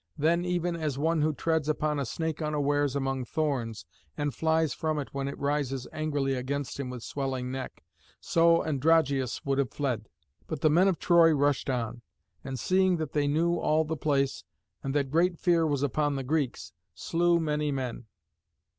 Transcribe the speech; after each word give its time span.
Then 0.17 0.43
even 0.45 0.75
as 0.75 0.97
one 0.97 1.21
who 1.21 1.31
treads 1.31 1.69
upon 1.69 1.99
a 1.99 2.07
snake 2.07 2.41
unawares 2.41 2.95
among 2.95 3.23
thorns, 3.23 3.85
and 4.17 4.33
flies 4.33 4.73
from 4.73 4.97
it 4.97 5.09
when 5.13 5.27
it 5.27 5.37
rises 5.37 5.87
angrily 5.93 6.33
against 6.33 6.79
him 6.79 6.89
with 6.89 7.03
swelling 7.03 7.51
neck, 7.51 7.83
so 8.19 8.63
Androgeos 8.65 9.45
would 9.45 9.59
have 9.59 9.69
fled. 9.69 10.09
But 10.47 10.61
the 10.61 10.71
men 10.71 10.87
of 10.87 10.97
Troy 10.97 11.29
rushed 11.33 11.69
on, 11.69 12.01
and, 12.43 12.59
seeing 12.59 12.97
that 12.97 13.11
they 13.11 13.27
knew 13.27 13.57
all 13.59 13.85
the 13.85 13.95
place, 13.95 14.43
and 14.81 14.95
that 14.95 15.11
great 15.11 15.37
fear 15.37 15.67
was 15.67 15.83
upon 15.83 16.15
the 16.15 16.23
Greeks, 16.23 16.73
slew 16.95 17.39
many 17.39 17.71
men. 17.71 18.07